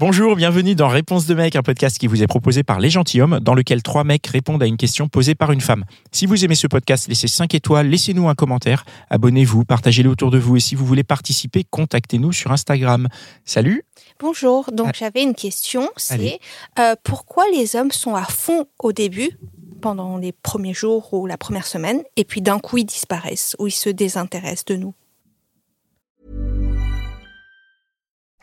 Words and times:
Bonjour, 0.00 0.34
bienvenue 0.34 0.74
dans 0.74 0.88
Réponse 0.88 1.26
de 1.26 1.34
mec, 1.34 1.54
un 1.54 1.62
podcast 1.62 1.98
qui 1.98 2.08
vous 2.08 2.20
est 2.22 2.26
proposé 2.26 2.64
par 2.64 2.80
Les 2.80 2.90
Gentilhommes, 2.90 3.38
dans 3.40 3.54
lequel 3.54 3.80
trois 3.82 4.02
mecs 4.02 4.26
répondent 4.26 4.62
à 4.62 4.66
une 4.66 4.76
question 4.76 5.08
posée 5.08 5.36
par 5.36 5.52
une 5.52 5.60
femme. 5.60 5.84
Si 6.10 6.26
vous 6.26 6.44
aimez 6.44 6.56
ce 6.56 6.66
podcast, 6.66 7.06
laissez 7.06 7.28
5 7.28 7.54
étoiles, 7.54 7.88
laissez-nous 7.88 8.28
un 8.28 8.34
commentaire, 8.34 8.84
abonnez-vous, 9.10 9.64
partagez-le 9.64 10.10
autour 10.10 10.32
de 10.32 10.38
vous 10.38 10.56
et 10.56 10.60
si 10.60 10.74
vous 10.74 10.84
voulez 10.84 11.04
participer, 11.04 11.64
contactez-nous 11.70 12.32
sur 12.32 12.50
Instagram. 12.50 13.08
Salut 13.44 13.84
Bonjour, 14.18 14.70
donc 14.72 14.88
Ah. 14.90 14.92
j'avais 14.98 15.22
une 15.22 15.34
question, 15.34 15.88
c'est 15.96 16.40
euh, 16.80 16.96
pourquoi 17.04 17.44
les 17.54 17.76
hommes 17.76 17.92
sont 17.92 18.16
à 18.16 18.24
fond 18.24 18.66
au 18.80 18.92
début, 18.92 19.30
pendant 19.80 20.16
les 20.18 20.32
premiers 20.32 20.74
jours 20.74 21.14
ou 21.14 21.26
la 21.26 21.36
première 21.38 21.66
semaine, 21.68 22.02
et 22.16 22.24
puis 22.24 22.42
d'un 22.42 22.58
coup 22.58 22.78
ils 22.78 22.84
disparaissent 22.84 23.54
ou 23.60 23.68
ils 23.68 23.72
se 23.72 23.90
désintéressent 23.90 24.64
de 24.66 24.76
nous? 24.76 24.94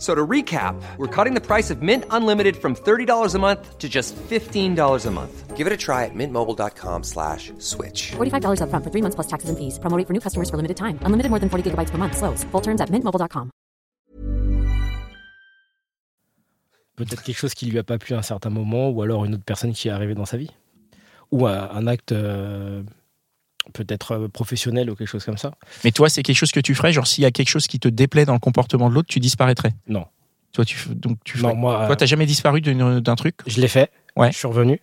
F- 0.00 0.06
So 0.06 0.14
to 0.14 0.26
recap, 0.26 0.80
we're 0.96 1.06
cutting 1.24 1.34
the 1.34 1.46
price 1.46 1.70
of 1.70 1.82
Mint 1.82 2.04
Unlimited 2.10 2.56
from 2.56 2.74
$30 2.74 3.34
a 3.34 3.38
month 3.38 3.76
to 3.78 3.86
just 3.86 4.16
$15 4.30 5.06
a 5.06 5.10
month. 5.10 5.56
Give 5.58 5.66
it 5.66 5.72
a 5.74 5.76
try 5.76 6.06
at 6.06 6.14
mintmobile.com 6.14 7.02
slash 7.04 7.52
switch. 7.58 8.12
$45 8.16 8.60
upfront 8.62 8.82
for 8.82 8.90
three 8.90 9.02
months 9.02 9.14
plus 9.14 9.26
taxes 9.26 9.50
and 9.50 9.58
fees. 9.58 9.78
Promo 9.78 9.98
rate 9.98 10.06
for 10.06 10.14
new 10.14 10.20
customers 10.20 10.48
for 10.48 10.56
limited 10.56 10.78
time. 10.78 10.98
Unlimited 11.04 11.28
more 11.28 11.38
than 11.38 11.50
40 11.50 11.62
gigabytes 11.70 11.90
per 11.90 11.98
month. 11.98 12.16
Slows. 12.16 12.44
Full 12.50 12.62
terms 12.62 12.80
at 12.80 12.88
mintmobile.com. 12.88 13.50
peut-être 16.96 17.22
quelque 17.22 17.38
chose 17.38 17.54
qui 17.54 17.64
lui 17.66 17.78
a 17.78 17.82
pas 17.82 17.96
plu 17.98 18.14
à 18.14 18.18
un 18.18 18.22
certain 18.22 18.50
moment, 18.50 18.90
ou 18.90 19.00
alors 19.02 19.24
une 19.24 19.34
autre 19.34 19.44
personne 19.44 19.72
qui 19.72 19.88
est 19.88 19.90
arrivée 19.90 20.14
dans 20.14 20.26
sa 20.26 20.36
vie, 20.36 20.50
ou 21.30 21.46
un, 21.46 21.70
un 21.70 21.86
acte 21.86 22.12
euh, 22.12 22.82
peut-être 23.72 24.12
euh, 24.12 24.28
professionnel 24.28 24.90
ou 24.90 24.94
quelque 24.96 25.08
chose 25.08 25.24
comme 25.24 25.38
ça. 25.38 25.52
Mais 25.84 25.92
toi, 25.92 26.08
c'est 26.08 26.22
quelque 26.22 26.36
chose 26.36 26.52
que 26.52 26.60
tu 26.60 26.74
ferais 26.74 26.92
Genre, 26.92 27.06
s'il 27.06 27.22
y 27.22 27.26
a 27.26 27.30
quelque 27.30 27.48
chose 27.48 27.66
qui 27.66 27.78
te 27.78 27.88
déplaît 27.88 28.24
dans 28.24 28.32
le 28.32 28.38
comportement 28.38 28.88
de 28.88 28.94
l'autre, 28.94 29.08
tu 29.08 29.20
disparaîtrais? 29.20 29.72
Non. 29.88 30.06
Toi, 30.52 30.64
tu, 30.64 30.76
donc, 30.90 31.18
tu 31.24 31.40
Non, 31.40 31.54
moi, 31.54 31.74
Toi, 31.86 31.90
euh, 31.92 31.94
t'as 31.94 32.06
jamais 32.06 32.26
disparu 32.26 32.60
d'un 32.60 33.16
truc? 33.16 33.36
je 33.46 33.60
l'ai 33.60 33.68
fait. 33.68 33.90
Ouais. 34.16 34.32
Je 34.32 34.36
suis 34.38 34.48
revenu. 34.48 34.80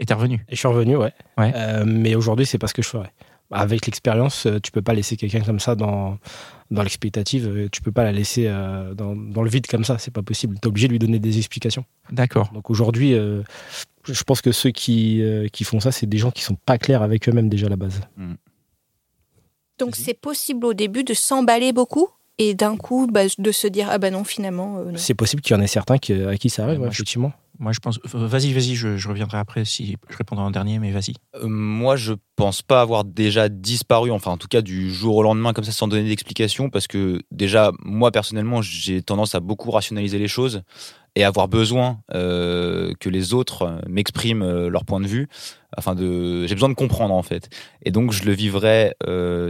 et 0.00 0.06
t'es 0.06 0.14
revenu 0.14 0.44
Et 0.48 0.54
je 0.54 0.58
suis 0.58 0.68
revenu, 0.68 0.96
ouais. 0.96 1.12
Ouais. 1.36 1.52
Euh, 1.54 1.84
mais 1.86 2.14
aujourd'hui, 2.14 2.46
c'est 2.46 2.58
pas 2.58 2.66
ce 2.66 2.74
que 2.74 2.82
je 2.82 2.88
ferais. 2.88 3.12
Avec 3.50 3.86
l'expérience, 3.86 4.44
euh, 4.46 4.58
tu 4.62 4.70
peux 4.70 4.82
pas 4.82 4.92
laisser 4.92 5.16
quelqu'un 5.16 5.40
comme 5.40 5.58
ça 5.60 5.74
dans, 5.74 6.18
dans 6.70 6.82
l'expectative. 6.82 7.46
euh, 7.48 7.68
Tu 7.72 7.80
peux 7.80 7.92
pas 7.92 8.04
la 8.04 8.12
laisser 8.12 8.44
euh, 8.46 8.92
dans, 8.94 9.16
dans 9.16 9.42
le 9.42 9.48
vide 9.48 9.66
comme 9.66 9.84
ça. 9.84 9.96
C'est 9.98 10.10
pas 10.10 10.22
possible. 10.22 10.56
Tu 10.60 10.66
es 10.66 10.68
obligé 10.68 10.86
de 10.88 10.92
lui 10.92 10.98
donner 10.98 11.18
des 11.18 11.38
explications. 11.38 11.84
D'accord. 12.12 12.50
Donc 12.52 12.68
aujourd'hui, 12.68 13.14
euh, 13.14 13.42
je 14.04 14.22
pense 14.24 14.42
que 14.42 14.52
ceux 14.52 14.70
qui, 14.70 15.22
euh, 15.22 15.48
qui 15.48 15.64
font 15.64 15.80
ça, 15.80 15.92
c'est 15.92 16.06
des 16.06 16.18
gens 16.18 16.30
qui 16.30 16.42
sont 16.42 16.56
pas 16.56 16.76
clairs 16.76 17.02
avec 17.02 17.26
eux-mêmes 17.28 17.48
déjà 17.48 17.66
à 17.68 17.70
la 17.70 17.76
base. 17.76 18.00
Donc 19.78 19.96
c'est 19.96 20.14
possible 20.14 20.66
au 20.66 20.74
début 20.74 21.04
de 21.04 21.14
s'emballer 21.14 21.72
beaucoup 21.72 22.08
et 22.38 22.54
d'un 22.54 22.76
coup 22.76 23.06
bah, 23.10 23.22
de 23.38 23.52
se 23.52 23.66
dire 23.66 23.88
ah 23.90 23.98
bah 23.98 24.10
non 24.10 24.24
finalement 24.24 24.78
euh. 24.78 24.92
C'est 24.96 25.14
possible 25.14 25.40
qu'il 25.42 25.56
y 25.56 25.58
en 25.58 25.62
ait 25.62 25.66
certains 25.68 25.98
qui, 25.98 26.12
à 26.12 26.36
qui 26.36 26.50
ça 26.50 26.64
arrive, 26.64 26.80
Ouais, 26.80 26.86
je- 26.88 26.92
effectivement. 26.94 27.32
Moi, 27.60 27.72
je 27.72 27.80
pense. 27.80 27.98
Vas-y, 28.04 28.52
vas-y, 28.52 28.74
je, 28.76 29.08
reviendrai 29.08 29.38
après 29.38 29.64
si 29.64 29.96
je 30.08 30.16
répondrai 30.16 30.44
en 30.44 30.50
dernier, 30.50 30.78
mais 30.78 30.92
vas-y. 30.92 31.14
Euh, 31.34 31.48
moi, 31.48 31.96
je 31.96 32.14
pense 32.36 32.62
pas 32.62 32.80
avoir 32.80 33.04
déjà 33.04 33.48
disparu, 33.48 34.12
enfin 34.12 34.30
en 34.30 34.36
tout 34.36 34.46
cas 34.46 34.62
du 34.62 34.92
jour 34.94 35.16
au 35.16 35.22
lendemain 35.24 35.52
comme 35.52 35.64
ça 35.64 35.72
sans 35.72 35.88
donner 35.88 36.08
d'explication, 36.08 36.70
parce 36.70 36.86
que 36.86 37.20
déjà 37.32 37.72
moi 37.82 38.12
personnellement 38.12 38.62
j'ai 38.62 39.02
tendance 39.02 39.34
à 39.34 39.40
beaucoup 39.40 39.72
rationaliser 39.72 40.20
les 40.20 40.28
choses 40.28 40.62
et 41.16 41.24
avoir 41.24 41.48
besoin 41.48 41.98
euh, 42.14 42.92
que 43.00 43.08
les 43.08 43.34
autres 43.34 43.62
euh, 43.62 43.80
m'expriment 43.88 44.68
leur 44.68 44.84
point 44.84 45.00
de 45.00 45.08
vue. 45.08 45.26
De, 45.96 46.46
j'ai 46.46 46.54
besoin 46.54 46.68
de 46.68 46.74
comprendre 46.74 47.12
en 47.12 47.24
fait. 47.24 47.50
Et 47.82 47.90
donc 47.90 48.12
je 48.12 48.24
le 48.24 48.32
vivrais. 48.32 48.94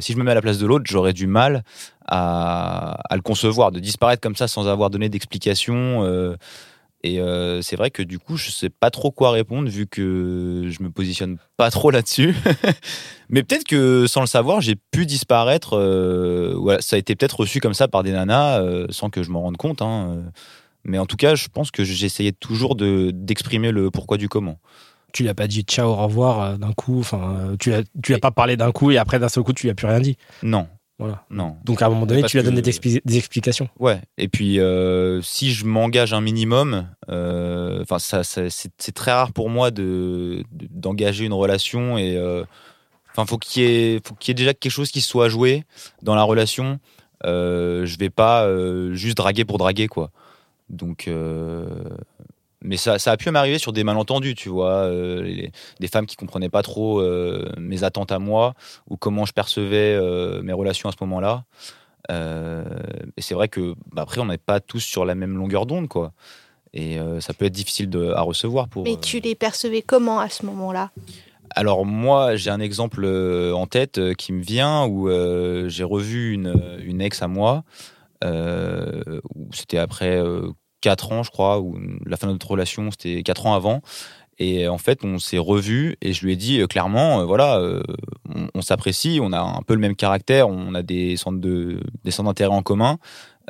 si 0.00 0.12
je 0.12 0.16
me 0.16 0.22
mets 0.22 0.30
à 0.30 0.34
la 0.34 0.42
place 0.42 0.58
de 0.58 0.66
l'autre, 0.66 0.86
j'aurais 0.88 1.12
du 1.12 1.26
mal 1.26 1.64
à, 2.06 2.98
à 3.10 3.16
le 3.16 3.22
concevoir, 3.22 3.70
de 3.70 3.80
disparaître 3.80 4.22
comme 4.22 4.36
ça 4.36 4.48
sans 4.48 4.66
avoir 4.66 4.88
donné 4.88 5.10
d'explication. 5.10 6.36
Et 7.04 7.20
euh, 7.20 7.62
c'est 7.62 7.76
vrai 7.76 7.90
que 7.90 8.02
du 8.02 8.18
coup, 8.18 8.36
je 8.36 8.50
sais 8.50 8.70
pas 8.70 8.90
trop 8.90 9.10
quoi 9.12 9.30
répondre 9.30 9.68
vu 9.68 9.86
que 9.86 10.64
je 10.68 10.82
me 10.82 10.90
positionne 10.90 11.38
pas 11.56 11.70
trop 11.70 11.90
là-dessus. 11.90 12.34
Mais 13.28 13.42
peut-être 13.42 13.64
que 13.64 14.06
sans 14.08 14.20
le 14.20 14.26
savoir, 14.26 14.60
j'ai 14.60 14.74
pu 14.74 15.06
disparaître. 15.06 15.76
euh, 15.76 16.54
voilà, 16.56 16.80
ça 16.80 16.96
a 16.96 16.98
été 16.98 17.14
peut-être 17.14 17.40
reçu 17.40 17.60
comme 17.60 17.74
ça 17.74 17.86
par 17.86 18.02
des 18.02 18.10
nanas 18.12 18.60
euh, 18.60 18.86
sans 18.90 19.10
que 19.10 19.22
je 19.22 19.30
m'en 19.30 19.42
rende 19.42 19.56
compte. 19.56 19.80
hein. 19.80 20.24
Mais 20.84 20.98
en 20.98 21.06
tout 21.06 21.16
cas, 21.16 21.34
je 21.34 21.48
pense 21.48 21.70
que 21.70 21.84
j'essayais 21.84 22.32
toujours 22.32 22.74
de 22.74 23.10
d'exprimer 23.14 23.70
le 23.70 23.90
pourquoi 23.90 24.16
du 24.16 24.28
comment. 24.28 24.58
Tu 25.12 25.22
lui 25.22 25.30
as 25.30 25.34
pas 25.34 25.46
dit 25.46 25.62
ciao, 25.62 25.88
au 25.90 25.96
revoir 25.96 26.58
d'un 26.58 26.72
coup. 26.72 26.98
Enfin, 27.00 27.54
tu 27.60 27.70
l'as, 27.70 27.82
tu 28.02 28.14
as 28.14 28.18
pas 28.18 28.30
parlé 28.30 28.56
d'un 28.56 28.72
coup 28.72 28.90
et 28.90 28.98
après 28.98 29.18
d'un 29.18 29.28
seul 29.28 29.44
coup, 29.44 29.52
tu 29.52 29.66
lui 29.66 29.70
as 29.70 29.74
plus 29.74 29.86
rien 29.86 30.00
dit. 30.00 30.16
Non, 30.42 30.66
Voilà. 30.98 31.24
non. 31.30 31.56
Donc 31.64 31.80
à 31.80 31.86
un 31.86 31.90
moment 31.90 32.06
donné, 32.06 32.22
Parce 32.22 32.32
tu 32.32 32.38
lui 32.38 32.40
as 32.40 32.44
donné 32.50 32.60
des, 32.60 32.70
expli- 32.72 33.00
des 33.04 33.18
explications. 33.18 33.68
Ouais. 33.78 34.00
Et 34.16 34.26
puis, 34.28 34.58
euh, 34.58 35.22
si 35.22 35.52
je 35.52 35.64
m'engage 35.64 36.12
un 36.12 36.20
minimum, 36.20 36.88
euh, 37.08 37.80
enfin, 37.82 37.98
ça, 38.00 38.24
ça- 38.24 38.50
c'est 38.50 38.92
très 38.94 39.12
rare 39.12 39.32
pour 39.32 39.48
moi 39.48 39.70
de 39.70 40.42
de- 40.52 40.66
d'engager 40.70 41.24
une 41.24 41.32
relation 41.32 41.98
et 41.98 42.16
euh, 42.16 42.42
enfin, 43.12 43.26
faut 43.26 43.38
qu'il 43.38 43.62
y 43.62 43.66
ait, 43.66 44.00
faut 44.04 44.14
qu'il 44.16 44.30
y 44.30 44.32
ait 44.32 44.34
déjà 44.42 44.54
quelque 44.54 44.72
chose 44.72 44.90
qui 44.90 45.00
soit 45.00 45.28
joué 45.28 45.62
dans 46.02 46.16
la 46.16 46.24
relation. 46.24 46.80
Je 47.24 47.96
vais 47.98 48.10
pas 48.10 48.48
juste 48.92 49.16
draguer 49.16 49.44
pour 49.44 49.58
draguer, 49.58 49.86
quoi. 49.86 50.10
Donc, 50.68 51.08
mais 52.68 52.76
ça, 52.76 52.98
ça 52.98 53.12
a 53.12 53.16
pu 53.16 53.30
m'arriver 53.30 53.58
sur 53.58 53.72
des 53.72 53.82
malentendus, 53.82 54.34
tu 54.34 54.48
vois, 54.50 54.74
euh, 54.84 55.22
les- 55.22 55.50
des 55.80 55.88
femmes 55.88 56.06
qui 56.06 56.16
comprenaient 56.16 56.50
pas 56.50 56.62
trop 56.62 57.00
euh, 57.00 57.50
mes 57.58 57.82
attentes 57.82 58.12
à 58.12 58.18
moi 58.18 58.54
ou 58.88 58.96
comment 58.96 59.24
je 59.24 59.32
percevais 59.32 59.96
euh, 59.98 60.42
mes 60.42 60.52
relations 60.52 60.88
à 60.88 60.92
ce 60.92 60.98
moment-là. 61.00 61.44
Euh, 62.10 62.64
et 63.16 63.22
c'est 63.22 63.34
vrai 63.34 63.48
que 63.48 63.74
bah, 63.92 64.02
après, 64.02 64.20
on 64.20 64.26
n'est 64.26 64.38
pas 64.38 64.60
tous 64.60 64.80
sur 64.80 65.04
la 65.04 65.14
même 65.14 65.36
longueur 65.36 65.66
d'onde, 65.66 65.88
quoi. 65.88 66.12
Et 66.74 66.98
euh, 67.00 67.20
ça 67.20 67.32
peut 67.34 67.46
être 67.46 67.52
difficile 67.52 67.88
de- 67.88 68.10
à 68.10 68.20
recevoir 68.20 68.68
pour. 68.68 68.84
Mais 68.84 68.94
euh, 68.94 69.00
tu 69.00 69.20
les 69.20 69.34
percevais 69.34 69.82
comment 69.82 70.20
à 70.20 70.28
ce 70.28 70.44
moment-là? 70.46 70.90
Alors 71.50 71.86
moi, 71.86 72.36
j'ai 72.36 72.50
un 72.50 72.60
exemple 72.60 73.02
euh, 73.04 73.52
en 73.54 73.66
tête 73.66 73.96
euh, 73.98 74.12
qui 74.12 74.32
me 74.34 74.42
vient 74.42 74.84
où 74.84 75.08
euh, 75.08 75.68
j'ai 75.70 75.84
revu 75.84 76.34
une, 76.34 76.54
une 76.84 77.00
ex 77.00 77.22
à 77.22 77.28
moi. 77.28 77.64
euh, 78.24 79.20
où 79.34 79.48
c'était 79.52 79.78
après 79.78 80.18
4 80.80 81.12
ans, 81.12 81.22
je 81.22 81.30
crois, 81.30 81.60
ou 81.60 81.78
la 82.06 82.16
fin 82.16 82.26
de 82.26 82.32
notre 82.32 82.50
relation, 82.50 82.90
c'était 82.90 83.22
4 83.22 83.46
ans 83.46 83.54
avant. 83.54 83.80
Et 84.40 84.68
en 84.68 84.78
fait, 84.78 85.04
on 85.04 85.18
s'est 85.18 85.38
revus 85.38 85.96
et 86.00 86.12
je 86.12 86.24
lui 86.24 86.32
ai 86.32 86.36
dit 86.36 86.60
euh, 86.60 86.68
clairement, 86.68 87.20
euh, 87.20 87.24
voilà, 87.24 87.58
euh, 87.58 87.82
on, 88.32 88.46
on 88.54 88.62
s'apprécie, 88.62 89.18
on 89.20 89.32
a 89.32 89.40
un 89.40 89.62
peu 89.66 89.74
le 89.74 89.80
même 89.80 89.96
caractère, 89.96 90.48
on 90.48 90.74
a 90.74 90.82
des 90.82 91.16
centres 91.16 91.40
de, 91.40 91.80
des 92.04 92.12
centres 92.12 92.28
d'intérêt 92.28 92.54
en 92.54 92.62
commun. 92.62 92.98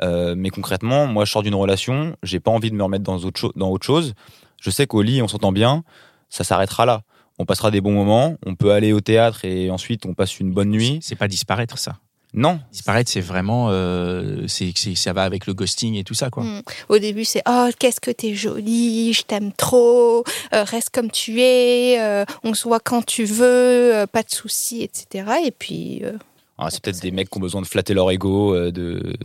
Euh, 0.01 0.33
mais 0.35 0.49
concrètement, 0.49 1.05
moi, 1.05 1.25
je 1.25 1.31
sors 1.31 1.43
d'une 1.43 1.53
relation, 1.55 2.15
j'ai 2.23 2.39
pas 2.39 2.49
envie 2.51 2.71
de 2.71 2.75
me 2.75 2.83
remettre 2.83 3.03
dans 3.03 3.17
autre, 3.17 3.39
cho- 3.39 3.51
dans 3.55 3.69
autre 3.69 3.85
chose. 3.85 4.13
Je 4.61 4.69
sais 4.71 4.87
qu'au 4.87 5.01
lit, 5.03 5.21
on 5.21 5.27
s'entend 5.27 5.51
bien, 5.51 5.83
ça 6.29 6.43
s'arrêtera 6.43 6.85
là. 6.87 7.01
On 7.37 7.45
passera 7.45 7.69
des 7.69 7.81
bons 7.81 7.93
moments, 7.93 8.35
on 8.45 8.55
peut 8.55 8.71
aller 8.71 8.91
au 8.91 8.99
théâtre 8.99 9.45
et 9.45 9.69
ensuite 9.69 10.05
on 10.07 10.13
passe 10.15 10.39
une 10.39 10.51
bonne 10.51 10.69
nuit. 10.71 10.99
C'est 11.01 11.15
pas 11.15 11.27
disparaître, 11.27 11.77
ça. 11.77 11.97
Non, 12.33 12.59
Disparaître, 12.71 13.09
c'est 13.09 13.21
vraiment. 13.21 13.69
euh, 13.71 14.45
c'est, 14.47 14.71
c'est- 14.75 14.93
ça 14.95 15.13
va 15.13 15.23
avec 15.23 15.47
le 15.47 15.53
ghosting 15.55 15.95
et 15.95 16.03
tout 16.03 16.13
ça, 16.13 16.29
quoi. 16.29 16.43
Hmm. 16.43 16.61
Au 16.87 16.99
début 16.99 17.25
c'est 17.25 17.41
oh 17.49 17.69
qu'est-ce 17.79 17.99
que 17.99 18.11
t'es 18.11 18.35
jolie, 18.35 19.13
je 19.13 19.23
t'aime 19.23 19.51
trop, 19.51 20.23
euh, 20.53 20.63
reste 20.63 20.91
comme 20.91 21.09
tu 21.09 21.41
es, 21.41 21.99
euh, 21.99 22.25
on 22.43 22.53
se 22.53 22.67
voit 22.67 22.79
quand 22.79 23.03
tu 23.03 23.25
veux, 23.25 23.95
euh, 23.95 24.05
pas 24.05 24.21
de 24.21 24.29
soucis, 24.29 24.83
etc. 24.83 25.27
Et 25.45 25.51
puis 25.51 26.01
euh, 26.03 26.13
Ah, 26.59 26.69
c'est 26.69 26.83
peut-être 26.83 27.01
des 27.01 27.11
mecs 27.11 27.29
qui 27.31 27.37
ont 27.37 27.41
besoin 27.41 27.61
de 27.61 27.67
flatter 27.67 27.93
leur 27.95 28.11
ego, 28.11 28.53
euh, 28.53 28.71
de, 28.71 29.15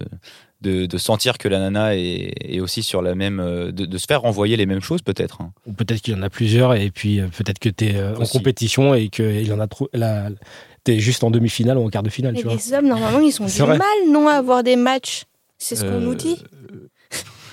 de, 0.65 0.87
de 0.87 0.99
sentir 0.99 1.39
que 1.39 1.47
la 1.49 1.59
nana 1.61 1.95
est, 1.97 2.33
est 2.41 2.61
aussi 2.61 2.83
sur 2.83 3.03
la 3.03 3.15
même. 3.15 3.39
euh, 3.39 3.71
de, 3.71 3.87
de 3.87 3.99
se 3.99 4.07
faire 4.07 4.23
renvoyer 4.23 4.57
les 4.57 4.67
mêmes 4.67 4.81
choses, 4.83 5.03
peut-être. 5.03 5.41
hein. 5.43 5.53
Ou 5.67 5.73
peut-être 5.73 6.01
qu'il 6.03 6.15
y 6.15 6.17
en 6.19 6.23
a 6.23 6.31
plusieurs 6.31 6.75
et 6.75 6.91
puis 6.91 7.21
euh, 7.21 7.29
peut-être 7.29 7.59
que 7.61 7.69
tu 7.69 7.87
es 7.87 8.03
en 8.03 8.21
Aussi. 8.23 8.33
compétition 8.33 8.95
et 8.95 9.09
qu'il 9.11 9.47
y 9.47 9.53
en 9.53 9.61
a 9.61 9.67
trop. 9.69 9.89
La, 9.93 10.29
T'es 10.83 10.99
juste 10.99 11.25
en 11.25 11.31
demi-finale 11.31 11.79
ou 11.79 11.87
en 11.87 11.89
quart 11.89 12.03
de 12.03 12.11
finale, 12.11 12.33
mais 12.35 12.41
tu 12.41 12.47
vois. 12.47 12.57
les 12.57 12.73
hommes 12.75 12.89
normalement 12.89 13.21
ils 13.21 13.41
ont 13.41 13.47
du 13.47 13.53
vrai. 13.61 13.79
mal 13.79 14.11
non 14.13 14.29
à 14.29 14.33
avoir 14.35 14.63
des 14.63 14.77
matchs. 14.77 15.25
C'est 15.57 15.77
ce 15.77 15.83
qu'on 15.83 15.93
Euh, 15.93 16.01
nous 16.01 16.15
dit. 16.15 16.37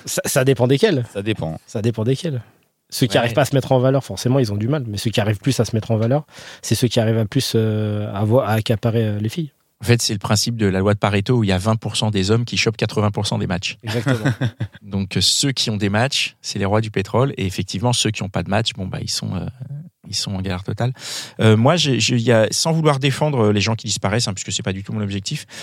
Ça, 0.06 0.22
ça 0.26 0.44
dépend 0.44 0.68
desquels. 0.68 1.06
Ça 1.14 1.22
dépend. 1.22 1.60
Ça 1.68 1.82
dépend 1.82 2.04
desquels. 2.04 2.42
Ceux 2.90 3.08
qui 3.08 3.14
Ouais. 3.14 3.20
arrivent 3.20 3.34
pas 3.34 3.44
à 3.44 3.46
se 3.46 3.56
mettre 3.56 3.72
en 3.72 3.80
valeur, 3.80 4.04
forcément, 4.04 4.40
ils 4.40 4.52
ont 4.52 4.58
du 4.58 4.68
mal. 4.68 4.84
Mais 4.88 4.98
ceux 4.98 5.12
qui 5.12 5.22
arrivent 5.22 5.40
plus 5.40 5.58
à 5.62 5.66
se 5.66 5.74
mettre 5.76 5.92
en 5.92 5.96
valeur, 5.98 6.26
c'est 6.62 6.76
ceux 6.76 6.88
qui 6.90 7.00
arrivent 7.00 7.20
à 7.20 7.26
plus 7.26 7.54
euh, 7.56 8.12
à, 8.12 8.26
à 8.46 8.54
accaparer 8.54 9.04
euh, 9.06 9.20
les 9.20 9.30
filles. 9.30 9.52
En 9.82 9.84
fait, 9.84 10.02
c'est 10.02 10.14
le 10.14 10.20
principe 10.20 10.58
de 10.58 10.68
la 10.68 10.80
loi 10.80 10.94
de 10.94 11.00
Pareto 11.00 11.40
où 11.40 11.44
il 11.44 11.48
y 11.48 11.52
a 11.52 11.58
20% 11.58 12.12
des 12.12 12.30
hommes 12.30 12.46
qui 12.46 12.56
chopent 12.56 12.78
80% 12.78 13.40
des 13.40 13.48
matchs. 13.48 13.78
Exactement. 13.84 14.32
Donc 14.84 15.18
euh, 15.18 15.22
ceux 15.22 15.52
qui 15.52 15.72
ont 15.72 15.78
des 15.78 15.90
matchs, 15.90 16.36
c'est 16.42 16.60
les 16.60 16.66
rois 16.66 16.82
du 16.82 16.92
pétrole. 16.92 17.34
Et 17.38 17.48
effectivement, 17.48 17.92
ceux 17.92 18.12
qui 18.12 18.22
n'ont 18.22 18.30
pas 18.30 18.44
de 18.44 18.50
match, 18.50 18.74
bon 18.74 18.86
bah 18.86 19.00
ils 19.02 19.10
sont 19.10 19.36
euh, 19.36 19.48
ils 20.08 20.16
sont 20.16 20.36
en 20.36 20.42
galère 20.42 20.64
totale. 20.64 20.94
Euh, 21.40 21.58
moi, 21.58 21.78
j'ai- 21.78 22.00
j'ai- 22.00 22.16
il 22.18 22.22
y 22.22 22.32
a, 22.32 22.48
sans 22.52 22.74
vouloir 22.74 23.00
défendre 23.00 23.52
les 23.52 23.62
gens 23.62 23.76
qui 23.76 23.88
disparaissent, 23.88 24.28
hein, 24.28 24.34
puisque 24.34 24.52
c'est 24.52 24.64
pas 24.64 24.74
du 24.74 24.84
tout 24.84 24.94
mon 24.94 25.02
objectif. 25.02 25.48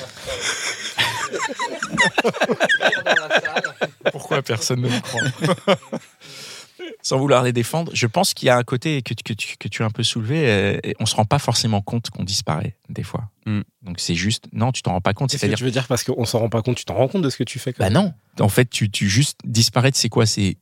personne 4.44 4.80
ne 4.80 4.88
me 4.88 5.00
croit? 5.00 5.56
Sans 7.02 7.18
vouloir 7.18 7.42
les 7.42 7.52
défendre, 7.52 7.90
je 7.94 8.06
pense 8.06 8.34
qu'il 8.34 8.46
y 8.46 8.50
a 8.50 8.56
un 8.56 8.62
côté 8.64 9.02
que, 9.02 9.14
tu- 9.14 9.22
que, 9.22 9.32
tu- 9.32 9.56
que 9.56 9.68
tu 9.68 9.82
as 9.82 9.86
un 9.86 9.90
peu 9.90 10.02
soulevé. 10.02 10.48
euh, 10.48 10.78
et 10.84 10.94
on 11.00 11.06
se 11.06 11.14
rend 11.16 11.24
pas 11.24 11.38
forcément 11.38 11.80
compte 11.80 12.10
qu'on 12.10 12.24
disparaît 12.24 12.76
des 12.88 13.02
fois. 13.02 13.30
Mm. 13.46 13.60
Donc 13.82 14.00
c'est 14.00 14.14
juste, 14.14 14.44
non, 14.52 14.72
tu 14.72 14.82
t'en 14.82 14.92
rends 14.92 15.00
pas 15.00 15.14
compte. 15.14 15.30
C'est-à-dire, 15.30 15.58
tu 15.58 15.64
veux 15.64 15.70
dire 15.70 15.86
parce 15.86 16.04
qu'on 16.04 16.24
s'en 16.24 16.38
rend 16.40 16.48
pas 16.48 16.62
compte? 16.62 16.76
Tu 16.76 16.84
t'en 16.84 16.94
rends 16.94 17.08
compte 17.08 17.22
de 17.22 17.30
ce 17.30 17.36
que 17.36 17.44
tu 17.44 17.58
fais 17.58 17.72
quand 17.72 17.84
bah 17.84 17.90
non. 17.90 18.12
En 18.40 18.48
fait, 18.48 18.68
tu, 18.68 18.90
tu 18.90 19.08
juste 19.08 19.38
disparaître, 19.44 19.96
c'est 19.96 20.08
quoi? 20.08 20.26
C'est 20.26 20.56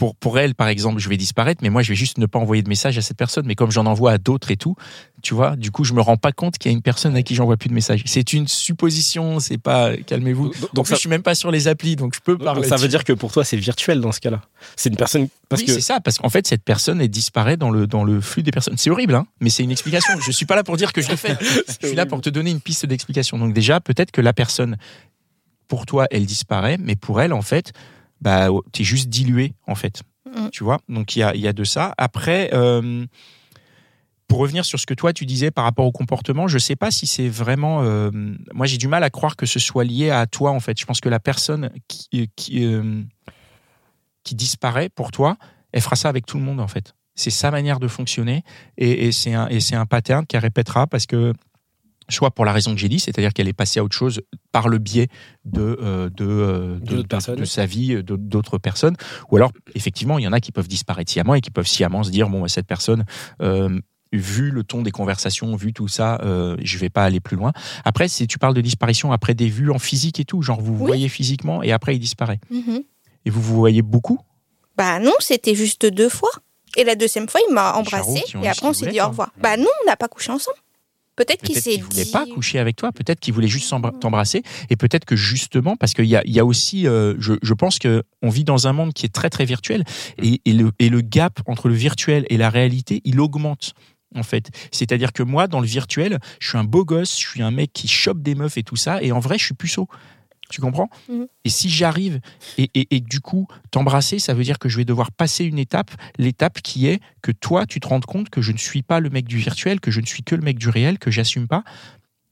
pour 0.00 0.16
pour 0.16 0.38
elle, 0.38 0.54
par 0.54 0.68
exemple, 0.68 0.98
je 0.98 1.10
vais 1.10 1.18
disparaître, 1.18 1.60
mais 1.62 1.68
moi, 1.68 1.82
je 1.82 1.90
vais 1.90 1.94
juste 1.94 2.16
ne 2.16 2.24
pas 2.24 2.38
envoyer 2.38 2.62
de 2.62 2.70
message 2.70 2.96
à 2.96 3.02
cette 3.02 3.18
personne. 3.18 3.44
Mais 3.44 3.54
comme 3.54 3.70
j'en 3.70 3.84
envoie 3.84 4.12
à 4.12 4.18
d'autres 4.18 4.50
et 4.50 4.56
tout, 4.56 4.74
tu 5.20 5.34
vois, 5.34 5.56
du 5.56 5.70
coup, 5.70 5.84
je 5.84 5.92
me 5.92 6.00
rends 6.00 6.16
pas 6.16 6.32
compte 6.32 6.56
qu'il 6.56 6.70
y 6.70 6.74
a 6.74 6.74
une 6.74 6.80
personne 6.80 7.14
à 7.16 7.22
qui 7.22 7.34
j'envoie 7.34 7.58
plus 7.58 7.68
de 7.68 7.74
messages. 7.74 8.02
C'est 8.06 8.32
une 8.32 8.48
supposition. 8.48 9.40
C'est 9.40 9.58
pas. 9.58 9.94
Calmez-vous. 9.98 10.46
Donc, 10.46 10.60
Donc, 10.60 10.74
donc 10.74 10.88
ça, 10.88 10.94
je 10.94 11.00
suis 11.00 11.10
même 11.10 11.22
pas 11.22 11.34
sur 11.34 11.50
les 11.50 11.68
applis, 11.68 11.96
donc 11.96 12.14
je 12.14 12.20
peux 12.20 12.32
donc 12.32 12.44
parler. 12.44 12.66
ça 12.66 12.76
veut 12.76 12.88
dire 12.88 13.04
que 13.04 13.12
pour 13.12 13.30
toi, 13.30 13.44
c'est 13.44 13.58
virtuel 13.58 14.00
dans 14.00 14.10
ce 14.10 14.20
cas-là. 14.20 14.40
C'est 14.74 14.88
une 14.88 14.96
personne. 14.96 15.28
Parce 15.50 15.60
oui, 15.60 15.66
que 15.66 15.74
c'est 15.74 15.82
ça, 15.82 16.00
parce 16.00 16.16
qu'en 16.16 16.30
fait, 16.30 16.46
cette 16.46 16.64
personne, 16.64 17.02
elle 17.02 17.10
disparaît 17.10 17.58
dans 17.58 17.70
le, 17.70 17.86
dans 17.86 18.02
le 18.02 18.22
flux 18.22 18.42
des 18.42 18.52
personnes. 18.52 18.78
C'est 18.78 18.88
horrible, 18.88 19.14
hein, 19.14 19.26
mais 19.40 19.50
c'est 19.50 19.64
une 19.64 19.70
explication. 19.70 20.18
je 20.18 20.32
suis 20.32 20.46
pas 20.46 20.56
là 20.56 20.64
pour 20.64 20.78
dire 20.78 20.94
que 20.94 21.02
je 21.02 21.10
l'ai 21.10 21.18
fait. 21.18 21.36
Je 21.82 21.88
suis 21.88 21.96
là 21.96 22.06
pour 22.06 22.22
te 22.22 22.30
donner 22.30 22.50
une 22.50 22.60
piste 22.60 22.86
d'explication. 22.86 23.36
Donc, 23.36 23.52
déjà, 23.52 23.80
peut-être 23.80 24.12
que 24.12 24.22
la 24.22 24.32
personne, 24.32 24.78
pour 25.68 25.84
toi, 25.84 26.06
elle 26.10 26.24
disparaît, 26.24 26.78
mais 26.80 26.96
pour 26.96 27.20
elle, 27.20 27.34
en 27.34 27.42
fait, 27.42 27.74
bah, 28.20 28.48
tu 28.72 28.82
es 28.82 28.84
juste 28.84 29.08
dilué, 29.08 29.54
en 29.66 29.74
fait. 29.74 30.02
Mm. 30.26 30.48
Tu 30.50 30.64
vois? 30.64 30.78
Donc, 30.88 31.16
il 31.16 31.20
y 31.20 31.22
a, 31.22 31.34
y 31.34 31.48
a 31.48 31.52
de 31.52 31.64
ça. 31.64 31.94
Après, 31.98 32.50
euh, 32.52 33.06
pour 34.28 34.38
revenir 34.38 34.64
sur 34.64 34.78
ce 34.78 34.86
que 34.86 34.94
toi, 34.94 35.12
tu 35.12 35.26
disais 35.26 35.50
par 35.50 35.64
rapport 35.64 35.86
au 35.86 35.92
comportement, 35.92 36.46
je 36.46 36.58
sais 36.58 36.76
pas 36.76 36.90
si 36.90 37.06
c'est 37.06 37.28
vraiment. 37.28 37.82
euh, 37.82 38.10
moi, 38.52 38.66
j'ai 38.66 38.78
du 38.78 38.88
mal 38.88 39.02
à 39.02 39.10
croire 39.10 39.36
que 39.36 39.46
ce 39.46 39.58
soit 39.58 39.84
lié 39.84 40.10
à 40.10 40.26
toi, 40.26 40.50
en 40.52 40.60
fait. 40.60 40.78
Je 40.78 40.86
pense 40.86 41.00
que 41.00 41.08
la 41.08 41.20
personne 41.20 41.70
qui. 41.88 42.30
qui 42.36 42.64
euh, 42.64 43.02
qui 44.22 44.34
disparaît 44.34 44.88
pour 44.88 45.10
toi, 45.10 45.36
elle 45.72 45.80
fera 45.80 45.96
ça 45.96 46.08
avec 46.08 46.26
tout 46.26 46.38
le 46.38 46.44
monde 46.44 46.60
en 46.60 46.68
fait. 46.68 46.94
C'est 47.14 47.30
sa 47.30 47.50
manière 47.50 47.80
de 47.80 47.88
fonctionner 47.88 48.44
et, 48.76 49.06
et 49.06 49.12
c'est 49.12 49.34
un, 49.34 49.48
et 49.48 49.60
c'est 49.60 49.76
un 49.76 49.86
pattern 49.86 50.26
qu'elle 50.26 50.40
répétera 50.40 50.86
parce 50.86 51.06
que 51.06 51.32
soit 52.10 52.30
pour 52.30 52.44
la 52.44 52.52
raison 52.52 52.72
que 52.74 52.80
j'ai 52.80 52.88
dit, 52.88 53.00
c'est-à-dire 53.00 53.32
qu'elle 53.32 53.48
est 53.48 53.52
passée 53.52 53.80
à 53.80 53.84
autre 53.84 53.96
chose 53.96 54.20
par 54.52 54.68
le 54.68 54.78
biais 54.78 55.08
de, 55.44 55.78
euh, 55.82 56.08
de, 56.10 56.24
euh, 56.26 56.78
de, 56.80 57.02
de- 57.34 57.44
sa 57.44 57.66
vie, 57.66 57.94
euh, 57.94 58.02
de- 58.02 58.16
d'autres 58.16 58.58
personnes. 58.58 58.96
Ou 59.30 59.36
alors, 59.36 59.52
effectivement, 59.74 60.18
il 60.18 60.24
y 60.24 60.28
en 60.28 60.32
a 60.32 60.40
qui 60.40 60.52
peuvent 60.52 60.68
disparaître 60.68 61.10
sciemment 61.10 61.34
et 61.34 61.40
qui 61.40 61.50
peuvent 61.50 61.66
sciemment 61.66 62.02
se 62.02 62.10
dire, 62.10 62.28
bon, 62.28 62.46
cette 62.48 62.66
personne, 62.66 63.04
euh, 63.42 63.78
vu 64.12 64.50
le 64.50 64.64
ton 64.64 64.82
des 64.82 64.90
conversations, 64.90 65.54
vu 65.54 65.72
tout 65.72 65.86
ça, 65.88 66.18
euh, 66.22 66.56
je 66.62 66.78
vais 66.78 66.90
pas 66.90 67.04
aller 67.04 67.20
plus 67.20 67.36
loin. 67.36 67.52
Après, 67.84 68.08
si 68.08 68.26
tu 68.26 68.38
parles 68.38 68.54
de 68.54 68.60
disparition 68.60 69.12
après 69.12 69.34
des 69.34 69.46
vues 69.48 69.70
en 69.70 69.78
physique 69.78 70.18
et 70.18 70.24
tout, 70.24 70.42
genre 70.42 70.60
vous 70.60 70.74
vous 70.74 70.84
Oui. 70.84 70.88
voyez 70.88 71.08
physiquement 71.08 71.62
et 71.62 71.70
après 71.70 71.94
il 71.94 72.00
disparaît. 72.00 72.40
Mhm. 72.50 72.82
Et 73.24 73.30
vous 73.30 73.40
vous 73.40 73.54
voyez 73.56 73.82
beaucoup? 73.82 74.18
Bah 74.76 74.98
non, 74.98 75.12
c'était 75.20 75.54
juste 75.54 75.86
deux 75.86 76.08
fois. 76.08 76.30
Et 76.76 76.84
la 76.84 76.94
deuxième 76.96 77.28
fois, 77.28 77.40
il 77.48 77.54
m'a 77.54 77.74
embrassé 77.74 78.22
et 78.42 78.48
après 78.48 78.66
on 78.66 78.72
s'est 78.72 78.90
dit 78.90 79.00
au 79.00 79.08
revoir. 79.08 79.30
Bah 79.40 79.56
non, 79.56 79.66
on 79.82 79.86
n'a 79.86 79.96
pas 79.96 80.08
couché 80.08 80.32
ensemble. 80.32 80.56
Peut-être 81.20 81.42
qu'il 81.42 81.56
s'est 81.56 81.72
qu'il 81.72 81.84
voulait 81.84 82.04
dit. 82.04 82.10
pas 82.10 82.24
coucher 82.24 82.58
avec 82.58 82.76
toi, 82.76 82.92
peut-être 82.92 83.20
qu'il 83.20 83.34
voulait 83.34 83.46
juste 83.46 83.68
t'embrasser, 84.00 84.42
et 84.70 84.76
peut-être 84.76 85.04
que 85.04 85.16
justement, 85.16 85.76
parce 85.76 85.92
qu'il 85.92 86.06
y 86.06 86.16
a, 86.16 86.22
y 86.24 86.40
a 86.40 86.46
aussi, 86.46 86.86
euh, 86.86 87.14
je, 87.18 87.34
je 87.42 87.52
pense 87.52 87.78
que 87.78 88.04
on 88.22 88.30
vit 88.30 88.44
dans 88.44 88.68
un 88.68 88.72
monde 88.72 88.94
qui 88.94 89.04
est 89.04 89.10
très 89.10 89.28
très 89.28 89.44
virtuel, 89.44 89.84
et, 90.22 90.40
et 90.46 90.54
le, 90.54 90.72
et 90.78 90.88
le 90.88 91.02
gap 91.02 91.40
entre 91.44 91.68
le 91.68 91.74
virtuel 91.74 92.24
et 92.30 92.38
la 92.38 92.48
réalité, 92.48 93.02
il 93.04 93.20
augmente. 93.20 93.74
En 94.16 94.22
fait, 94.22 94.50
c'est-à-dire 94.72 95.12
que 95.12 95.22
moi, 95.22 95.46
dans 95.46 95.60
le 95.60 95.66
virtuel, 95.66 96.20
je 96.40 96.48
suis 96.48 96.58
un 96.58 96.64
beau 96.64 96.86
gosse, 96.86 97.20
je 97.20 97.28
suis 97.28 97.42
un 97.42 97.50
mec 97.50 97.70
qui 97.74 97.86
chope 97.86 98.22
des 98.22 98.34
meufs 98.34 98.56
et 98.56 98.62
tout 98.62 98.76
ça, 98.76 99.02
et 99.02 99.12
en 99.12 99.20
vrai, 99.20 99.36
je 99.36 99.44
suis 99.44 99.54
puceau. 99.54 99.88
Tu 100.50 100.60
comprends 100.60 100.88
Mhm. 101.08 101.26
Et 101.44 101.48
si 101.48 101.70
j'arrive 101.70 102.20
et, 102.58 102.70
et, 102.74 102.96
et 102.96 103.00
du 103.00 103.20
coup 103.20 103.46
t'embrasser, 103.70 104.18
ça 104.18 104.34
veut 104.34 104.42
dire 104.44 104.58
que 104.58 104.68
je 104.68 104.76
vais 104.76 104.84
devoir 104.84 105.12
passer 105.12 105.44
une 105.44 105.58
étape, 105.58 105.90
l'étape 106.18 106.60
qui 106.60 106.86
est 106.88 107.00
que 107.22 107.32
toi, 107.32 107.66
tu 107.66 107.80
te 107.80 107.86
rendes 107.88 108.04
compte 108.04 108.28
que 108.30 108.42
je 108.42 108.52
ne 108.52 108.58
suis 108.58 108.82
pas 108.82 109.00
le 109.00 109.10
mec 109.10 109.26
du 109.26 109.38
virtuel, 109.38 109.80
que 109.80 109.90
je 109.90 110.00
ne 110.00 110.06
suis 110.06 110.22
que 110.22 110.34
le 110.34 110.42
mec 110.42 110.58
du 110.58 110.68
réel, 110.68 110.98
que 110.98 111.10
j'assume 111.10 111.46
pas, 111.48 111.62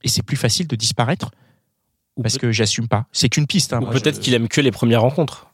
et 0.03 0.07
c'est 0.09 0.23
plus 0.23 0.37
facile 0.37 0.67
de 0.67 0.75
disparaître 0.75 1.31
Ou 2.17 2.21
parce 2.21 2.37
que 2.37 2.51
j'assume 2.51 2.87
pas. 2.87 3.05
C'est 3.13 3.29
qu'une 3.29 3.47
piste. 3.47 3.71
Hein, 3.73 3.79
ou 3.81 3.85
peut-être 3.89 4.17
je- 4.17 4.21
qu'il 4.21 4.33
aime 4.33 4.47
que 4.49 4.61
les 4.61 4.71
premières 4.71 5.01
rencontres. 5.01 5.47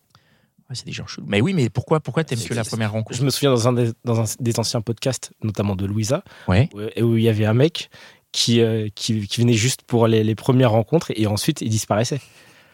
Ouais, 0.70 0.76
c'est 0.76 0.86
des 0.88 0.92
gens 0.92 1.06
chelous. 1.06 1.28
Mais 1.28 1.42
oui, 1.42 1.54
mais 1.54 1.70
pourquoi, 1.70 2.00
pourquoi 2.00 2.24
t'aimes 2.24 2.40
que 2.44 2.56
la 2.56 2.64
première 2.64 2.92
rencontre 2.92 3.16
Je 3.20 3.24
me 3.24 3.30
souviens 3.30 3.52
dans 3.52 3.68
un 3.68 3.74
des, 3.74 3.92
dans 4.04 4.20
un 4.22 4.26
des 4.40 4.60
anciens 4.60 4.82
podcasts, 4.82 5.32
notamment 5.44 5.76
de 5.76 5.86
Louisa, 5.86 6.24
Ouais. 6.48 6.70
où, 6.74 7.04
où 7.04 7.18
il 7.18 7.24
y 7.24 7.30
avait 7.30 7.46
un 7.46 7.54
mec 7.54 7.92
qui, 8.32 8.62
euh, 8.62 8.90
qui, 8.96 9.28
qui 9.28 9.42
venait 9.42 9.54
juste 9.54 9.84
pour 9.84 10.08
les, 10.08 10.24
les 10.24 10.34
premières 10.36 10.72
rencontres 10.72 11.12
et 11.16 11.28
ensuite 11.28 11.62
il 11.62 11.70
disparaissait. 11.70 12.20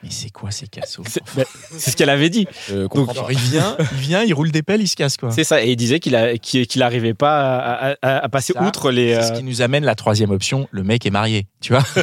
Mais 0.04 0.10
c'est 0.10 0.30
quoi 0.32 0.50
ces 0.52 0.66
cassos 0.68 1.06
C'est 1.08 1.22
bah, 1.36 1.44
ce 1.78 1.96
qu'elle 1.96 2.10
avait 2.10 2.30
dit. 2.32 2.48
Genre, 2.70 2.90
pas. 2.90 3.14
il 3.32 3.38
vient, 3.38 3.78
il 3.94 3.98
vient, 4.00 4.24
il 4.24 4.34
roule 4.34 4.52
des 4.52 4.64
pelles, 4.64 4.82
il 4.82 4.88
se 4.88 4.96
casse 4.96 5.16
quoi. 5.18 5.30
C'est 5.32 5.44
ça. 5.44 5.64
Et 5.64 5.70
il 5.72 5.76
disait 5.76 6.00
qu'il 6.00 6.16
a- 6.16 6.38
qu'il 6.38 6.66
qu'il 6.66 6.82
arrivait 6.82 7.14
pas 7.14 7.58
à, 7.60 7.96
à- 8.02 8.18
à 8.24 8.30
passer 8.30 8.54
Ça, 8.54 8.64
outre 8.64 8.90
les. 8.92 9.14
Ce 9.16 9.32
euh, 9.32 9.36
qui 9.38 9.44
nous 9.44 9.62
amène 9.62 9.86
la 9.86 9.94
troisième 9.96 10.32
option. 10.32 10.68
Le 10.72 10.84
mec 10.84 11.06
est 11.06 11.12
marié, 11.12 11.46
tu 11.62 11.74
vois. 11.74 11.84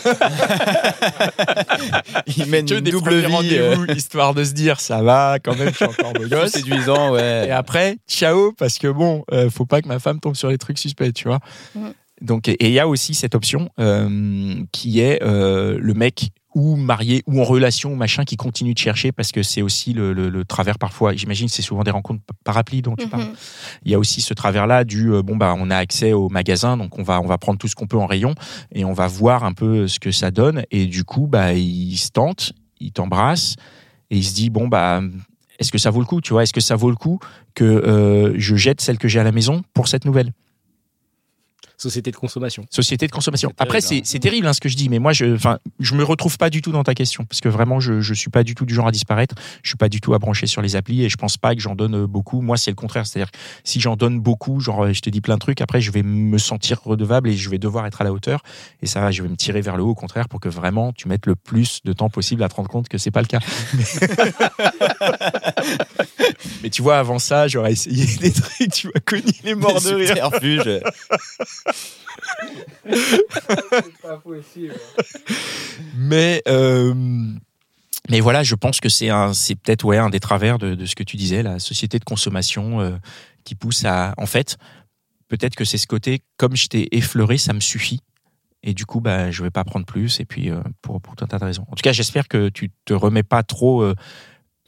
Il 2.36 2.46
mène 2.46 2.66
Que 2.66 2.74
une 2.74 2.80
des 2.80 2.90
double 2.90 3.14
vie. 3.16 3.24
euh, 3.24 3.28
rendez-vous, 3.74 3.84
histoire 3.92 4.34
de 4.34 4.44
se 4.44 4.52
dire 4.52 4.80
ça 4.80 5.02
va 5.02 5.38
quand 5.42 5.56
même, 5.56 5.70
je 5.70 5.74
suis 5.76 5.84
encore 5.84 6.12
beau 6.12 6.24
gosse. 6.28 6.52
séduisant, 6.52 7.12
ouais. 7.12 7.46
Et 7.48 7.50
après, 7.50 7.96
ciao, 8.08 8.52
parce 8.52 8.78
que 8.78 8.88
bon, 8.88 9.24
euh, 9.32 9.50
faut 9.50 9.66
pas 9.66 9.82
que 9.82 9.88
ma 9.88 9.98
femme 9.98 10.20
tombe 10.20 10.36
sur 10.36 10.48
les 10.48 10.58
trucs 10.58 10.78
suspects, 10.78 11.12
tu 11.12 11.28
vois. 11.28 11.40
Mhm. 11.74 11.92
Donc, 12.20 12.48
et 12.48 12.56
il 12.66 12.72
y 12.72 12.80
a 12.80 12.88
aussi 12.88 13.14
cette 13.14 13.34
option 13.36 13.70
euh, 13.78 14.54
qui 14.72 15.00
est 15.00 15.22
euh, 15.22 15.78
le 15.80 15.94
mec 15.94 16.30
ou 16.54 16.76
marié 16.76 17.22
ou 17.26 17.40
en 17.40 17.44
relation 17.44 17.92
ou 17.92 17.94
machin 17.94 18.24
qui 18.24 18.36
continue 18.36 18.72
de 18.72 18.78
chercher 18.78 19.12
parce 19.12 19.32
que 19.32 19.42
c'est 19.42 19.60
aussi 19.62 19.92
le, 19.92 20.12
le- 20.12 20.30
le 20.30 20.44
travers 20.44 20.78
parfois. 20.78 21.14
J'imagine 21.14 21.48
c'est 21.48 21.62
souvent 21.62 21.82
des 21.84 21.90
rencontres 21.90 22.22
par 22.44 22.56
appli 22.56 22.80
dont 22.82 22.96
tu 22.96 23.06
parles. 23.06 23.24
Mhm. 23.24 23.34
Il 23.84 23.90
y 23.92 23.94
a 23.94 23.98
aussi 23.98 24.20
ce 24.22 24.32
travers-là 24.34 24.84
du 24.84 25.12
euh, 25.12 25.22
bon 25.22 25.36
bah 25.36 25.54
on 25.58 25.70
a 25.70 25.76
accès 25.76 26.12
au 26.14 26.28
magasin 26.30 26.76
donc 26.78 26.98
on 26.98 27.02
va 27.02 27.20
on 27.20 27.26
va 27.26 27.36
prendre 27.38 27.58
tout 27.58 27.68
ce 27.68 27.74
qu'on 27.74 27.86
peut 27.86 27.98
en 27.98 28.06
rayon 28.06 28.34
et 28.72 28.84
on 28.84 28.92
va 28.94 29.06
voir 29.08 29.44
un 29.44 29.52
peu 29.52 29.86
ce 29.88 29.98
que 30.00 30.10
ça 30.10 30.30
donne 30.30 30.64
et 30.70 30.86
du 30.86 31.04
coup 31.04 31.26
bah 31.26 31.52
il 31.52 31.96
se 31.98 32.10
tente, 32.10 32.52
il 32.80 32.92
t'embrasse 32.92 33.56
et 34.10 34.16
il 34.16 34.24
se 34.24 34.34
dit 34.34 34.48
bon 34.48 34.68
bah 34.68 35.02
est-ce 35.58 35.70
que 35.70 35.78
ça 35.78 35.90
vaut 35.90 36.00
le 36.00 36.06
coup 36.06 36.20
tu 36.22 36.32
vois? 36.32 36.44
Est-ce 36.44 36.52
que 36.54 36.60
ça 36.60 36.76
vaut 36.76 36.88
le 36.90 36.96
coup 36.96 37.18
que 37.54 37.64
euh, 37.64 38.32
je 38.38 38.56
jette 38.56 38.80
celle 38.80 38.96
que 38.96 39.06
j'ai 39.08 39.20
à 39.20 39.24
la 39.24 39.32
maison 39.32 39.62
pour 39.74 39.86
cette 39.88 40.04
nouvelle? 40.06 40.32
Société 41.78 42.10
de 42.10 42.16
consommation. 42.16 42.64
société 42.70 43.06
de 43.06 43.12
consommation. 43.12 43.50
C'est 43.56 43.62
Après, 43.62 43.80
terrible, 43.80 44.04
c'est 44.04 44.12
c'est 44.12 44.19
terrible 44.19 44.46
hein, 44.46 44.52
ce 44.52 44.60
que 44.60 44.69
je 44.69 44.76
dis, 44.76 44.88
mais 44.88 44.98
moi, 44.98 45.12
je, 45.12 45.34
enfin, 45.34 45.58
je 45.80 45.94
me 45.94 46.02
retrouve 46.02 46.36
pas 46.38 46.50
du 46.50 46.60
tout 46.60 46.72
dans 46.72 46.84
ta 46.84 46.94
question 46.94 47.25
parce 47.25 47.40
que 47.40 47.48
vraiment, 47.48 47.80
je, 47.80 48.00
je 48.00 48.14
suis 48.14 48.30
pas 48.30 48.42
du 48.42 48.54
tout 48.54 48.66
du 48.66 48.75
genre 48.75 48.88
à 48.88 48.92
disparaître. 48.92 49.34
Je 49.62 49.70
suis 49.70 49.76
pas 49.76 49.88
du 49.88 50.00
tout 50.00 50.14
à 50.14 50.19
brancher 50.19 50.46
sur 50.46 50.60
les 50.60 50.76
applis 50.76 51.04
et 51.04 51.08
je 51.08 51.16
pense 51.16 51.36
pas 51.36 51.54
que 51.54 51.60
j'en 51.60 51.75
donne 51.75 51.94
euh, 51.94 52.06
beaucoup. 52.06 52.41
Moi, 52.41 52.56
c'est 52.56 52.70
le 52.70 52.76
contraire, 52.76 53.06
c'est-à-dire 53.06 53.31
que 53.31 53.38
si 53.64 53.81
j'en 53.81 53.96
donne 53.96 54.20
beaucoup, 54.20 54.60
genre, 54.60 54.84
euh, 54.84 54.93
je 54.93 55.00
te 55.00 55.10
dis 55.10 55.20
plein 55.20 55.34
de 55.34 55.41
trucs, 55.41 55.60
après, 55.60 55.81
je 55.81 55.91
vais 55.91 56.03
me 56.03 56.38
sentir 56.38 56.81
redevable 56.82 57.29
et 57.29 57.36
je 57.36 57.48
vais 57.48 57.58
devoir 57.58 57.86
être 57.86 58.00
à 58.00 58.05
la 58.05 58.12
hauteur 58.12 58.43
et 58.82 58.86
ça, 58.86 59.00
va, 59.00 59.10
je 59.10 59.22
vais 59.22 59.29
me 59.29 59.36
tirer 59.36 59.60
vers 59.60 59.76
le 59.76 59.82
haut 59.82 59.91
au 59.91 59.94
contraire 59.94 60.29
pour 60.29 60.41
que 60.41 60.48
vraiment 60.48 60.93
tu 60.93 61.08
mettes 61.08 61.26
le 61.26 61.36
plus 61.36 61.81
de 61.84 61.93
temps 61.93 62.10
possible 62.10 62.43
à 62.43 62.48
te 62.48 62.55
rendre 62.55 62.69
compte 62.69 62.88
que 62.88 62.98
c'est 62.98 63.10
pas 63.10 63.22
le 63.22 63.26
cas. 63.26 63.41
mais 66.62 66.70
tu 66.70 66.82
vois, 66.82 66.98
avant 66.98 67.19
ça, 67.19 67.48
j'aurais 67.48 67.72
essayé 67.72 68.06
des 68.17 68.32
trucs, 68.32 68.72
tu 68.72 68.88
m'as 68.88 69.00
connu 69.05 69.32
les 69.44 69.55
morts 69.55 69.81
de 69.81 69.94
rire. 69.94 70.31
Mais 75.94 76.43
euh, 76.48 76.94
mais 78.08 78.20
voilà, 78.20 78.43
je 78.43 78.55
pense 78.55 78.81
que 78.81 78.89
c'est 78.89 79.10
un, 79.10 79.32
c'est 79.34 79.55
peut-être 79.55 79.84
ouais 79.84 79.98
un 79.98 80.10
des 80.10 80.20
travers 80.20 80.58
de, 80.58 80.75
de 80.75 80.87
ce 80.87 80.94
que 80.94 81.03
tu 81.03 81.17
disais, 81.17 81.43
la 81.43 81.58
société 81.58 81.98
de 81.98 82.05
consommation 82.05 82.81
euh, 82.81 82.96
qui 83.44 83.55
pousse 83.55 83.84
à, 83.84 84.15
en 84.17 84.27
fait, 84.27 84.56
peut-être 85.29 85.55
que 85.55 85.65
c'est 85.65 85.79
ce 85.79 85.87
côté, 85.87 86.22
comme 86.37 86.56
je 86.56 86.69
t'ai 86.69 86.96
effleuré, 86.96 87.39
ça 87.39 87.53
me 87.53 87.60
suffit. 87.60 88.01
Et 88.63 88.75
du 88.75 88.87
coup, 88.87 89.01
bah, 89.01 89.31
je 89.31 89.43
vais 89.43 89.51
pas 89.51 89.65
prendre 89.65 89.87
plus. 89.87 90.20
Et 90.20 90.25
puis, 90.25 90.51
euh, 90.51 90.60
pour, 90.82 91.01
pour 91.01 91.15
tout 91.15 91.25
un 91.25 91.29
tas 91.29 91.39
de 91.39 91.44
raisons. 91.44 91.65
En 91.70 91.77
tout 91.77 91.82
cas, 91.82 91.93
j'espère 91.93 92.27
que 92.29 92.48
tu 92.48 92.70
te 92.84 92.93
remets 92.93 93.22
pas 93.22 93.43
trop 93.43 93.82
euh, 93.82 93.94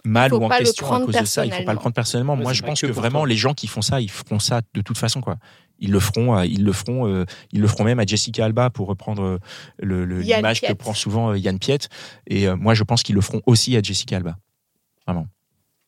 mal 0.05 0.33
ou 0.33 0.45
en 0.45 0.49
question 0.49 0.93
à 0.93 1.01
cause 1.01 1.17
de 1.17 1.25
ça. 1.25 1.45
Il 1.45 1.53
faut 1.53 1.65
pas 1.65 1.73
le 1.73 1.79
prendre 1.79 1.95
personnellement. 1.95 2.37
Moi, 2.37 2.53
je 2.53 2.63
pense 2.63 2.81
que 2.81 2.87
vraiment, 2.87 3.21
toi. 3.21 3.29
les 3.29 3.37
gens 3.37 3.55
qui 3.55 3.67
font 3.67 3.83
ça, 3.83 4.01
ils 4.01 4.11
feront 4.11 4.39
ça 4.39 4.61
de 4.75 4.81
toute 4.81 4.99
façon, 4.99 5.21
quoi. 5.21 5.37
Ils 5.81 5.91
le 5.91 5.99
feront, 6.01 6.37
euh, 6.37 6.45
ils 6.47 6.63
le 6.65 6.73
feront, 6.73 7.07
euh, 7.09 7.25
ils 7.53 7.61
le 7.61 7.67
feront 7.67 7.85
même 7.85 7.99
à 7.99 8.05
Jessica 8.07 8.45
Alba 8.45 8.71
pour 8.71 8.87
reprendre 8.87 9.23
euh, 9.23 9.39
le- 9.79 10.05
le- 10.05 10.23
Yann 10.25 10.39
l'image 10.39 10.61
que 10.61 10.73
prend 10.75 10.95
souvent 10.95 11.35
Yann 11.35 11.59
Piette. 11.59 11.89
Et 12.27 12.47
euh, 12.47 12.57
moi, 12.57 12.75
je 12.75 12.83
pense 12.85 13.03
qu'ils 13.03 13.15
le 13.15 13.21
feront 13.23 13.41
aussi 13.47 13.77
à 13.77 13.83
Jessica 13.83 14.17
Alba. 14.17 14.37
Vraiment. 15.07 15.27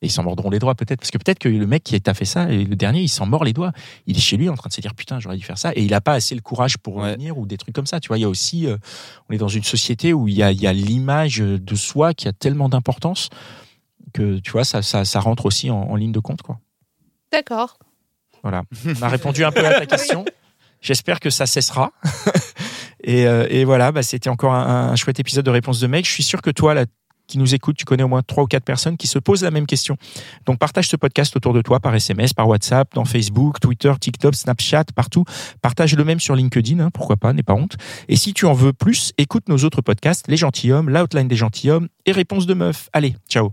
Et 0.00 0.06
ils 0.06 0.10
s'en 0.10 0.24
mordront 0.24 0.50
les 0.50 0.58
doigts 0.58 0.74
peut-être. 0.74 0.98
Parce 0.98 1.12
que 1.12 1.18
peut-être 1.18 1.38
que 1.38 1.48
le 1.48 1.64
mec 1.66 1.84
qui 1.84 2.00
t'a 2.00 2.12
fait 2.14 2.24
ça, 2.24 2.50
et 2.50 2.64
le 2.64 2.74
dernier, 2.74 3.02
il 3.02 3.08
s'en 3.08 3.24
mord 3.26 3.44
les 3.44 3.52
doigts. 3.52 3.70
Il 4.06 4.16
est 4.16 4.20
chez 4.20 4.36
lui 4.36 4.48
en 4.48 4.54
train 4.56 4.68
de 4.68 4.72
se 4.74 4.80
dire 4.80 4.94
putain, 4.96 5.20
j'aurais 5.20 5.36
dû 5.36 5.44
faire 5.44 5.58
ça. 5.58 5.70
Et 5.76 5.84
il 5.84 5.90
n'a 5.92 6.00
pas 6.00 6.14
assez 6.14 6.34
le 6.34 6.40
courage 6.40 6.76
pour 6.78 6.96
Ouais. 6.96 7.10
revenir 7.12 7.38
ou 7.38 7.46
des 7.46 7.56
trucs 7.56 7.74
comme 7.74 7.86
ça. 7.86 8.00
Tu 8.00 8.08
vois, 8.08 8.18
il 8.18 8.22
y 8.22 8.24
a 8.24 8.28
aussi, 8.28 8.66
euh, 8.66 8.78
on 9.28 9.34
est 9.34 9.38
dans 9.38 9.46
une 9.46 9.62
société 9.62 10.12
où 10.12 10.26
il 10.26 10.34
y 10.34 10.42
a, 10.42 10.50
il 10.50 10.60
y 10.60 10.66
a 10.66 10.72
l'image 10.72 11.38
de 11.38 11.74
soi 11.76 12.14
qui 12.14 12.26
a 12.26 12.32
tellement 12.32 12.68
d'importance 12.68 13.28
que 14.12 14.38
tu 14.40 14.50
vois, 14.50 14.64
ça, 14.64 14.82
ça, 14.82 15.04
ça 15.04 15.20
rentre 15.20 15.46
aussi 15.46 15.70
en, 15.70 15.82
en 15.82 15.94
ligne 15.94 16.12
de 16.12 16.18
compte. 16.18 16.42
Quoi. 16.42 16.58
D'accord. 17.30 17.78
Voilà. 18.42 18.62
On 18.86 19.02
a 19.02 19.08
répondu 19.08 19.44
un 19.44 19.52
peu 19.52 19.64
à 19.64 19.80
ta 19.80 19.86
question. 19.86 20.24
J'espère 20.80 21.20
que 21.20 21.30
ça 21.30 21.46
cessera. 21.46 21.92
et, 23.04 23.26
euh, 23.26 23.46
et 23.48 23.64
voilà, 23.64 23.92
bah, 23.92 24.02
c'était 24.02 24.30
encore 24.30 24.52
un, 24.52 24.96
chouette 24.96 25.20
épisode 25.20 25.44
de 25.44 25.50
Réponse 25.50 25.80
de 25.80 25.86
mec. 25.86 26.06
Je 26.06 26.10
suis 26.10 26.24
sûr 26.24 26.42
que 26.42 26.50
toi, 26.50 26.74
là, 26.74 26.86
qui 27.28 27.38
nous 27.38 27.54
écoutent, 27.54 27.76
tu 27.76 27.84
connais 27.84 28.02
au 28.02 28.08
moins 28.08 28.22
trois 28.22 28.44
ou 28.44 28.46
quatre 28.46 28.64
personnes 28.64 28.96
qui 28.96 29.06
se 29.06 29.18
posent 29.18 29.42
la 29.42 29.50
même 29.50 29.66
question. 29.66 29.96
Donc 30.44 30.58
partage 30.58 30.88
ce 30.88 30.96
podcast 30.96 31.34
autour 31.36 31.54
de 31.54 31.62
toi 31.62 31.80
par 31.80 31.94
SMS, 31.94 32.34
par 32.34 32.48
WhatsApp, 32.48 32.92
dans 32.94 33.04
Facebook, 33.04 33.60
Twitter, 33.60 33.92
TikTok, 33.98 34.34
Snapchat, 34.34 34.84
partout. 34.94 35.24
Partage 35.62 35.94
le 35.96 36.04
même 36.04 36.20
sur 36.20 36.34
LinkedIn, 36.34 36.80
hein, 36.80 36.90
pourquoi 36.92 37.16
pas, 37.16 37.32
n'aie 37.32 37.42
pas 37.42 37.54
honte. 37.54 37.76
Et 38.08 38.16
si 38.16 38.34
tu 38.34 38.44
en 38.44 38.52
veux 38.52 38.72
plus, 38.72 39.12
écoute 39.18 39.48
nos 39.48 39.58
autres 39.58 39.82
podcasts, 39.82 40.26
Les 40.28 40.36
Gentilhommes, 40.36 40.90
L'Outline 40.90 41.28
des 41.28 41.36
Gentilhommes 41.36 41.88
et 42.06 42.12
Réponse 42.12 42.46
de 42.46 42.54
Meuf. 42.54 42.88
Allez, 42.92 43.14
ciao. 43.28 43.52